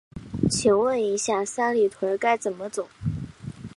[0.49, 2.89] 想问一下，三里屯该怎么走？